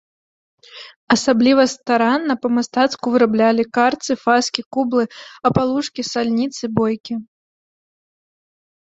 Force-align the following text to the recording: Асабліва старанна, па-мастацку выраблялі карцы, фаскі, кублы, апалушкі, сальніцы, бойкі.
Асабліва 1.15 1.63
старанна, 1.73 2.33
па-мастацку 2.47 3.05
выраблялі 3.17 3.63
карцы, 3.81 4.11
фаскі, 4.25 4.61
кублы, 4.79 5.03
апалушкі, 5.53 6.01
сальніцы, 6.13 6.63
бойкі. 6.83 7.13